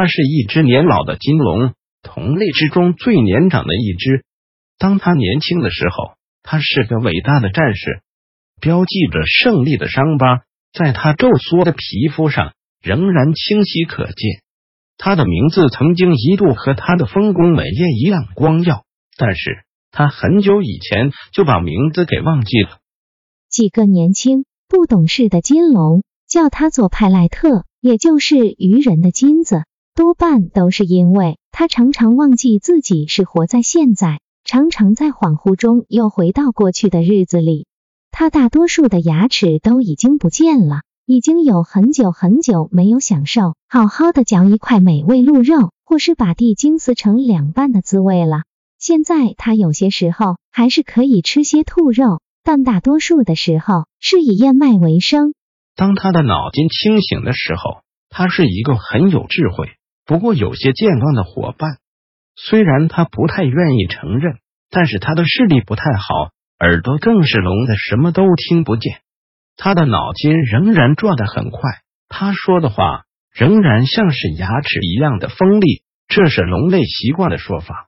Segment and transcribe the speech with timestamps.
[0.00, 4.24] 它是一只年老的金龙，同类之中最年长的一只。
[4.78, 8.00] 当它年轻的时候，它是个伟大的战士，
[8.62, 10.40] 标记着胜利的伤疤
[10.72, 14.40] 在它皱缩的皮肤上仍然清晰可见。
[14.96, 18.84] 他的名字曾经一度和他的丰功伟业一样光耀，
[19.18, 22.78] 但是他很久以前就把名字给忘记了。
[23.50, 29.64] 几个年轻不懂事的金龙叫他做派莱特，也就是愚人的金子。
[29.94, 37.66] 多半都是因为他常常忘记自己是活在现在，常常在恍惚中又回到过去的日子里。
[38.10, 48.42] 他大多数的牙齿都已经不见了，已经有很久很久没有享受好好的嚼一块美味鹿肉，或是把地精撕成两半的滋味了。
[48.78, 55.34] 现在他有些时候还是可以吃些兔肉，但大多数的时候是以燕麦为生。
[55.76, 59.68] 当他的脑筋清醒的时候，他是一个很有智慧。
[60.10, 61.78] 不过有些健忘的伙伴，
[62.34, 69.02] 虽然他不太愿意承认，但是他的视力不太好，耳朵更是聋的，什么都听不见。
[69.56, 71.60] 他的脑筋仍然转得很快，
[72.08, 77.86] 他说的话仍然像是牙齿一样的锋利，这是龙类习惯的说法。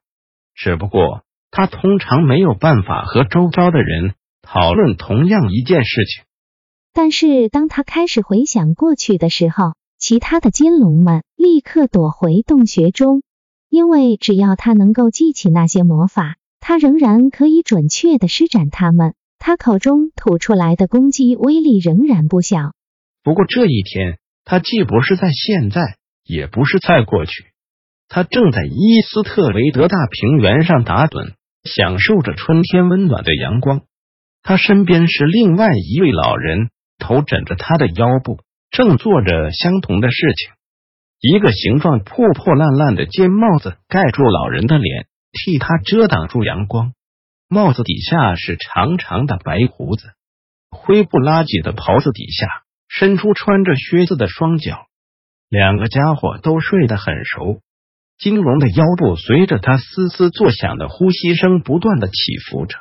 [0.55, 6.23] 只不过他通常没有办法和周遭的人讨论同样一件事情。
[6.93, 13.21] 但是当他开始回想过去的时候，其他的金龙们立刻躲回洞穴中，
[13.69, 19.13] 因为只要他能够记起那些魔法，他仍然可以准确的施展它们。
[19.39, 22.71] 他口中吐出来的攻击威力仍然不小。
[23.23, 25.81] 不过这一天，他既不是在现在，
[26.23, 27.31] 也不是在过去，
[28.07, 31.33] 他正在伊斯特维德大平原上打盹，
[31.65, 33.81] 享受着春天温暖的阳光。
[34.43, 38.39] 他身边是另外一位老人，头枕着他的腰部。
[38.71, 40.53] 正做着相同的事情，
[41.25, 46.91] 一个形状破破烂烂的尖帽子盖住老人的脸，替他遮挡住阳光。
[47.47, 50.03] 帽子底下是长长的白胡子，
[50.69, 52.45] 灰不拉几的袍子底下
[52.89, 54.87] 伸出穿着靴子的双脚。
[55.47, 57.61] 两个家伙都睡得很熟，
[58.17, 62.13] 金龙的腰部随着他嘶嘶作响的呼吸声不断的起
[62.49, 62.79] 伏着。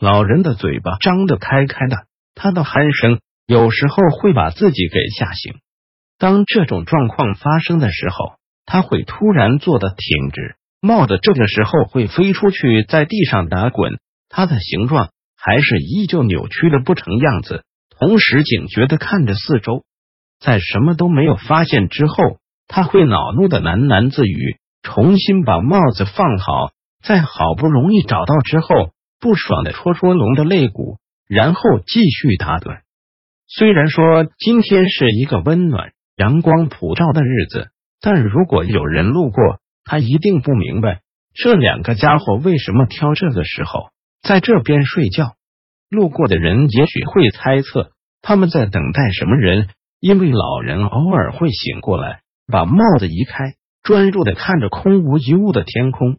[0.00, 3.20] 老人的嘴巴张得开开的，他的鼾声。
[3.46, 5.54] 有时候会把自己给吓醒。
[6.18, 8.32] 当这种状况发生的时候，
[8.66, 13.98] 他会突然坐得挺直，帽子这个时候会飞出去，在地上打滚。
[14.28, 17.64] 它的形状还是依旧扭曲的不成样子，
[17.98, 19.84] 同时警觉的看着四周。
[20.40, 22.14] 在什么都没有发现之后，
[22.66, 26.72] 他会恼怒的喃喃自语，重新把帽子放好。
[27.02, 28.90] 在好不容易找到之后，
[29.20, 32.80] 不爽的戳戳龙的肋骨，然后继续打盹。
[33.46, 37.68] 虽然说今天是一个温暖、阳光普照的日子，
[38.00, 41.02] 但如果有人路过，他一定不明白
[41.32, 43.90] 这两个家伙为什么挑这个时候
[44.20, 45.36] 在这边睡觉。
[45.88, 49.68] 路过的人也许会猜测他们在等待什么人，
[50.00, 56.18] 因为老人偶尔会醒过来，把帽子移开，专注的看着空无一物的天空。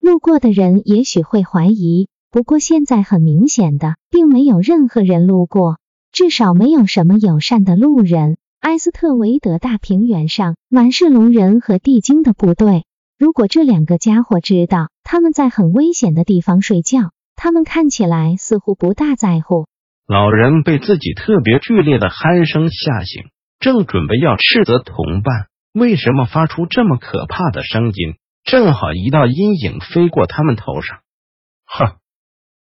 [0.00, 5.78] 路过的人也许会怀疑，不过现在很明显的，并没有任何人路过。
[6.12, 8.36] 至少没有什么友善的路人。
[8.60, 12.84] 埃斯特维德大平原上满是龙人和地精的部队。
[13.18, 19.66] 如果这两个家伙知道他们在很危险的地方睡觉，他们看起来似乎不大在乎。
[20.06, 23.30] 老人被自己特别剧烈的鼾声吓醒，
[23.60, 30.98] 正准备要斥责同伴为什么发出这么可怕的声音，正好一道阴影飞过他们头上。
[31.64, 31.96] 哼！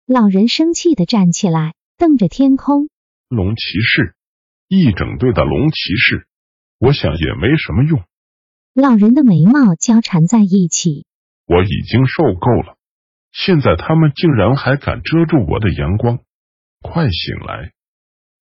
[0.07, 2.89] 老人生气的站起来，瞪着天空。
[3.29, 4.15] 龙骑士，
[4.69, 6.27] 一整队的龙骑士，
[6.79, 8.03] 我想也没什么用。
[8.75, 11.07] 老人的眉毛交缠在一起。
[11.47, 12.77] 我已经受够了，
[13.33, 16.19] 现在他们竟然还敢遮住我的阳光！
[16.83, 17.73] 快醒来！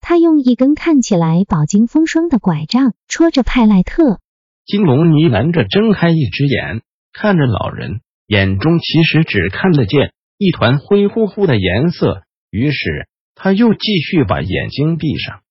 [0.01, 4.21] 他用一根看起来饱经风霜的拐杖戳着派莱特。
[4.65, 6.83] 金龙呢喃着睁开一只眼，
[7.13, 12.25] 看着老人，眼中其实只看得见一团灰乎乎的颜色。
[12.51, 13.09] 于是。
[13.39, 15.43] 他又继续把眼睛闭上，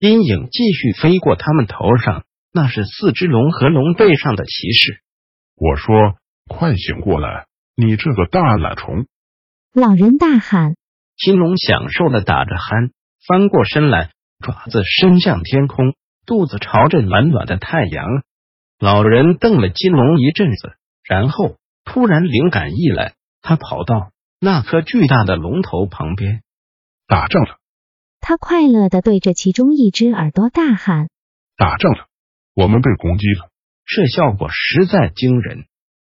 [0.00, 5.00] 阴影继续飞过他们头上，那是四只龙和龙背上的骑士。
[5.56, 6.16] 我说
[6.46, 9.06] ：“快醒过来，你这个大懒虫！”
[9.74, 10.76] 老人大喊。
[11.16, 12.92] 金龙享受的打着鼾，
[13.26, 18.06] 翻过身来，爪子伸向天空，肚子朝着暖暖的太阳。
[18.78, 26.42] 老人瞪了金龙一阵子，然后突然灵感一来，他跑到那颗巨大的龙头旁边，
[27.08, 27.56] 打仗了。
[28.20, 31.08] 他快乐的对着其中一只耳朵大喊
[31.56, 32.06] ：“打仗了！
[32.54, 33.50] 我们被攻击了！”
[33.86, 35.64] 这效果实在惊人。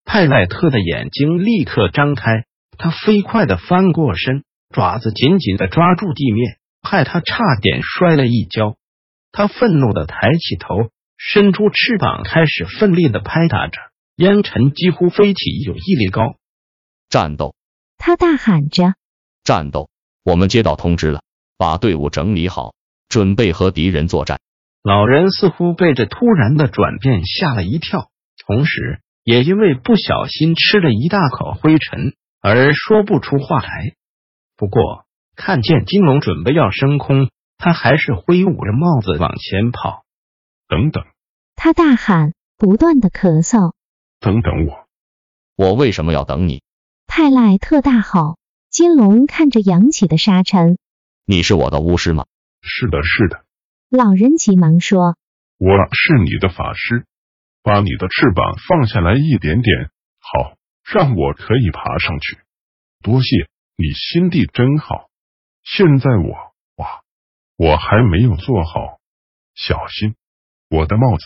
[0.05, 2.45] 派赖特的眼睛立刻张开，
[2.77, 4.43] 他飞快的翻过身。
[4.75, 8.77] 爪子紧紧的抓住地面，害他差点摔了一跤。
[9.33, 13.81] 他愤怒的抬起头，伸出翅膀，开始奋力的拍打着，
[14.17, 16.37] 烟尘几乎飞起有一里高。
[17.09, 17.55] 战斗！
[17.99, 18.95] 他大喊着
[19.43, 19.91] ：“战斗！
[20.25, 21.23] 我们接到通知了，
[21.61, 22.73] 把队伍整理好，
[23.11, 24.41] 准备和敌人作战。”
[24.83, 28.09] 老人似乎被这突然的转变吓了一跳，
[28.47, 33.93] 同时也因为不小心吃了一大口灰尘而说不出话来。
[34.57, 35.05] 不过，
[35.37, 37.29] 看见金龙准备要升空，
[37.59, 40.05] 他还是挥舞着帽子往前跑。
[40.67, 41.05] 等等！
[41.57, 43.75] 他大喊，不断的咳嗽。
[44.19, 44.87] 等等我！
[45.57, 46.63] 我为什么要等你？
[47.07, 48.39] 泰赖特大吼。
[48.71, 50.79] 金龙看着扬起的沙尘，
[51.31, 52.27] 你是我的巫师吗？
[52.61, 53.45] 是的，是的。
[53.89, 55.17] 老人急忙说
[55.59, 57.07] ：“我是你的法师，
[57.63, 62.41] 把你的翅膀放下来一点点，好，让我可以爬上去。
[63.01, 63.29] 多谢。”
[63.79, 65.09] 你心地真好。
[65.63, 67.01] 现在我哇，
[67.57, 68.99] 我还没有做好，
[69.55, 70.17] 小心
[70.69, 71.25] 我的帽子！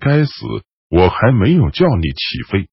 [0.00, 0.32] 该死，
[0.88, 2.68] 我还没有叫你起飞。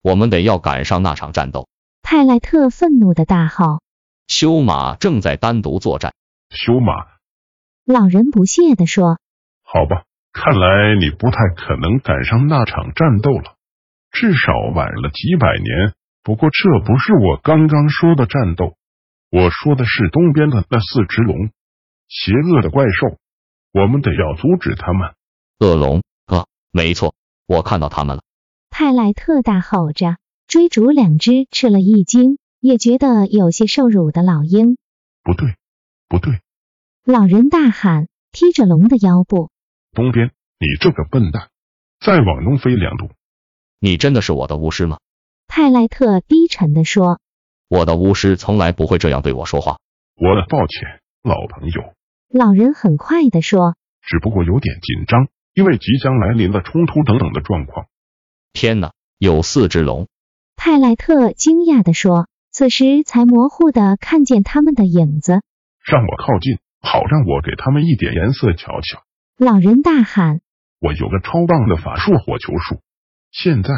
[0.00, 1.68] 我们得要赶上那场战斗！
[2.02, 3.80] 泰莱特愤怒的大号。
[4.28, 6.12] 修马正在单独作战。
[6.50, 6.92] 修马，
[7.84, 9.18] 老人不屑地说
[9.64, 13.56] ：“好吧，看来你不太可能赶上那场战斗了，
[14.12, 18.76] 至少晚了几百年。”不过这不是我刚刚说的战斗，
[19.30, 21.50] 我说的是东边的那四只龙，
[22.06, 23.16] 邪恶的怪兽，
[23.72, 25.14] 我们得要阻止他们。
[25.58, 27.14] 恶龙啊，没错，
[27.46, 28.22] 我看到他们了。
[28.68, 34.76] 泰莱特大吼着，追逐两只吃了一惊，也觉得有些受辱的老鹰。
[35.22, 35.56] 不对，
[36.08, 36.40] 不对！
[37.04, 39.50] 老人大喊，踢着龙的腰部。
[39.92, 40.28] 东边，
[40.58, 41.50] 你这个笨蛋，
[42.00, 43.10] 再往东飞两度。
[43.80, 44.98] 你真的是我的巫师吗？
[45.46, 47.20] 泰莱特低沉的说
[47.68, 49.78] ：“我的巫师从来不会这样对我说话。”
[50.16, 51.94] 我的抱歉，老朋友。
[52.28, 57.86] 老人很快的说：“只不过有点紧张，因为即将来临的冲突等等的状况。”
[58.52, 60.08] 天哪，有四只龙！
[60.56, 62.26] 泰莱特惊讶的说，
[62.58, 65.42] 此时才模糊的看见他们的影子。
[65.86, 69.04] 让我靠近，好让我给他们一点颜色瞧瞧。
[69.38, 70.40] 老人大喊
[70.82, 72.80] ：“我有个超棒的法术火球术，
[73.30, 73.70] 现在。”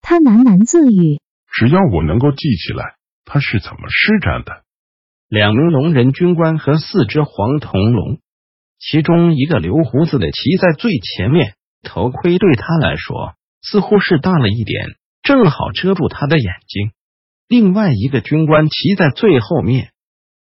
[0.00, 1.20] 他喃喃自语
[1.52, 2.94] ：“只要我能够记起来，
[3.26, 4.62] 他是怎么施展的。”
[5.28, 8.18] 两名龙人军官和四只黄铜龙，
[8.78, 11.52] 其中一个留胡子的骑在最前面，
[11.82, 16.92] 头盔对他来说似乎是大了一点，正好遮住他的眼睛。
[17.48, 19.92] 另外一个军官骑在最后面，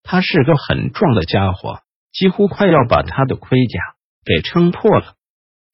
[0.03, 1.81] 他是个很壮的家伙，
[2.12, 3.81] 几乎快要把他的盔甲
[4.25, 5.14] 给撑破了。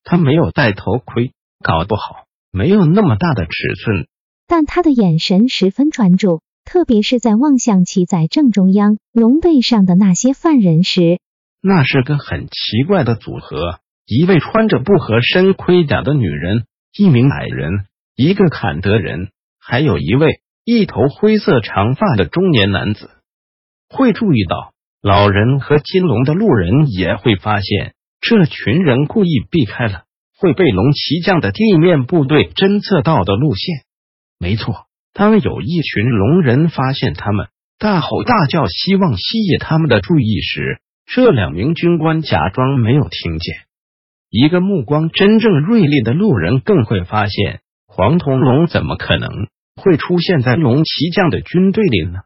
[0.02, 2.24] 他没有戴头盔，搞不好。
[2.56, 3.50] 没有那么大的尺
[3.82, 4.06] 寸，
[4.46, 11.18] 但他的眼神十分专注，特别是在望向骑在正中央龙背上的那些犯人时。
[11.60, 16.66] 那是个很奇怪的组合：一位穿着不合身盔甲的女人，
[16.96, 23.10] 一名矮人，一个坎德人，还有一位一头灰色长发的中年男子。
[23.88, 30.04] 会注意到老人和金龙的路人也会发现，这群人故意避开了。
[30.36, 33.84] 会被龙骑将的地面部队侦测到的路线，
[34.38, 34.86] 没错。
[35.14, 43.54] 当有一群龙人发现他们，大吼大叫，希望吸引他们的注意时，这两名军官假装没有听见。
[44.28, 49.28] 一个目光真正锐利的路人更会发现，黄铜龙怎么可能
[49.76, 52.20] 会出现在龙骑将的军队里呢？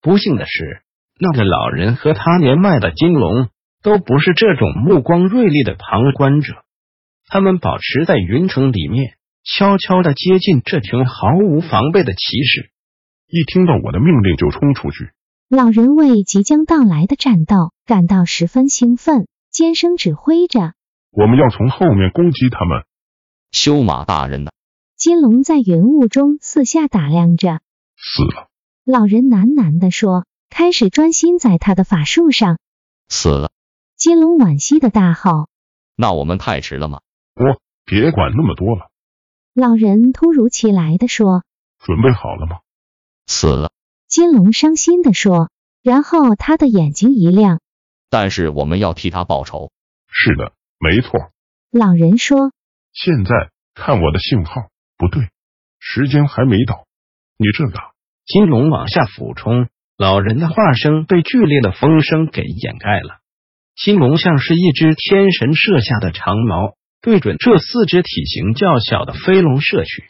[0.00, 0.82] 不幸的是，
[1.18, 3.48] 那个老人和他年迈的金龙
[3.82, 6.64] 都不是这种目光锐利的旁观者。
[7.26, 12.70] 他们保持在云层里面，悄悄的接近这群毫无防备的骑士。
[13.26, 15.10] 一听到我的命令就冲出去。
[15.48, 20.72] 老人为即将到来的战斗感到十分兴奋，尖声指挥着
[21.10, 22.84] ：“我们要从后面攻击他们。”
[23.52, 24.50] 修马大人呢？
[24.96, 27.60] 金龙在云雾中四下打量着。
[27.96, 28.48] 死了。
[28.84, 32.58] 老人喃喃的说，开始专心在他的法术上。
[33.08, 33.50] 死了。
[33.96, 35.48] 金龙惋惜的大吼
[35.96, 37.00] ：“那我们太迟了吗？”
[37.34, 38.90] 我别管那么多了，
[39.54, 41.42] 老人突如其来的说。
[41.78, 42.60] 准备好了吗？
[43.26, 43.72] 死了。
[44.06, 45.50] 金龙伤心的说，
[45.82, 47.60] 然后他的眼睛一亮。
[48.10, 49.72] 但是我们要替他报仇。
[50.08, 51.30] 是的，没错。
[51.70, 52.52] 老人说。
[52.92, 54.70] 现在看我的信号，
[55.04, 55.28] 不对，
[55.78, 56.86] 时间还没到。
[57.36, 57.78] 你这个……
[58.26, 59.68] 金龙往下俯冲，
[59.98, 63.18] 老人的话声被剧烈的风声给掩盖了。
[63.76, 70.04] 金龙像是一只天神射下的长矛，对准这四只体型较小的飞龙射去。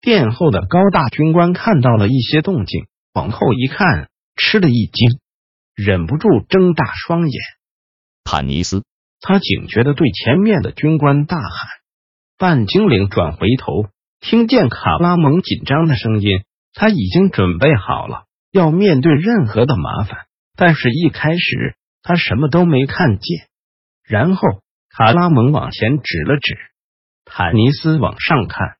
[0.00, 5.18] 殿后的高大军官看到了一些动静，往后一看，吃了一惊，
[5.74, 7.40] 忍不住睁大双眼。
[8.22, 8.84] 坦尼斯，
[9.20, 11.50] 他警觉的对前面的军官大喊。
[12.38, 13.88] 半精灵转回头，
[14.20, 16.42] 听见卡拉蒙紧张的声音，
[16.74, 20.26] 他已经准备好了要面对任何的麻烦。
[20.56, 23.46] 但是，一开始他什么都没看见。
[24.04, 24.42] 然后，
[24.90, 26.56] 卡拉蒙往前指了指，
[27.24, 28.76] 坦尼斯往上看。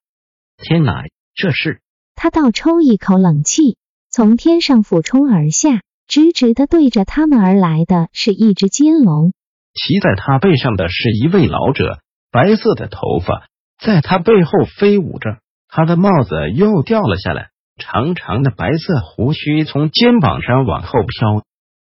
[0.57, 1.05] 天哪，
[1.35, 1.81] 这是！
[2.17, 3.77] 他倒抽一口冷气，
[4.11, 9.33] 从天上俯冲而下，直直的对着他们而来的是一只金龙。
[9.75, 12.01] 骑在他背上的是一位老者，
[12.33, 13.48] 白色的头发
[13.79, 21.45] 在他背后飞舞着，他的帽子又掉了下来，长长的白色胡须从肩膀上往后飘。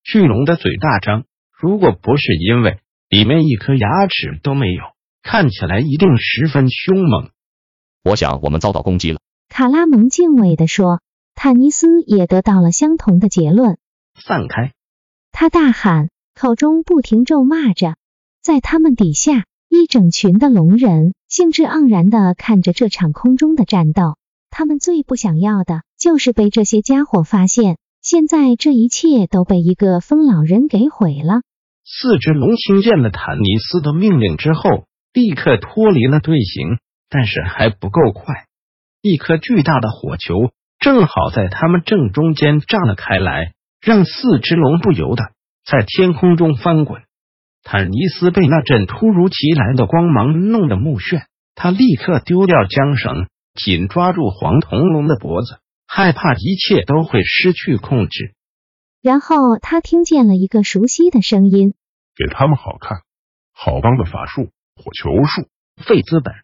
[0.03, 1.25] 巨龙的嘴大张，
[1.59, 4.83] 如果不是因为里面一颗牙齿都没有，
[5.21, 7.29] 看起来一定十分凶猛。
[8.03, 11.01] 我想我们遭到攻击了，卡拉蒙敬畏的说。
[11.37, 13.77] 坦尼斯也得到了相同的结论。
[14.17, 14.71] 散开！
[15.33, 17.95] 他大喊，口中不停咒骂着。
[18.41, 19.43] 在他们底下，
[19.75, 24.15] 一整群的龙人兴致盎然的看着这场空中的战斗。
[24.49, 27.77] 他们最不想要的就是被这些家伙发现。
[28.01, 31.41] 现在这一切都被一个疯老人给毁了。
[31.83, 36.77] 四只龙听见了坦尼斯的命令之后，立刻脱离了队形。
[37.09, 38.45] 但是还不够快，
[39.01, 45.23] 一颗巨大的火球正好在他们正中间炸了开来，让四只龙不由得
[45.65, 47.03] 在天空中翻滚。
[47.67, 55.57] 坦尼斯被那阵突如其来的光芒弄得目眩，他立刻丢掉缰绳，紧抓住黄铜龙的脖子，
[55.87, 58.35] 害怕一切都会失去控制。
[59.01, 61.73] 然后他听见了一个熟悉的声音
[62.15, 62.99] ：“给他们好看，
[63.51, 65.47] 好棒的法术，火球术，
[65.83, 66.35] 费资本。”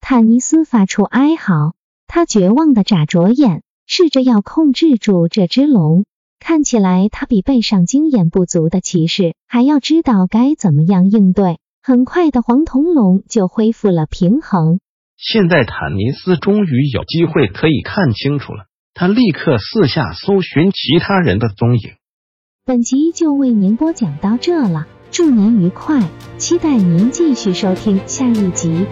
[0.00, 1.74] 坦尼斯发出哀嚎，
[2.06, 6.06] 他绝望的眨着眼，试着要控制住这只龙。
[6.46, 11.58] 看起来他比背上经验不足的骑士还要知道该怎么样应对。
[11.82, 14.78] 很快的，黄铜龙就恢复了平衡。
[15.16, 21.94] 现在坦尼斯终于有机会可以看清楚了，他立刻四下搜寻其他人的踪影。
[22.66, 28.84] 本集就为您播讲到这了，祝您愉快，期待您继续收听下一集。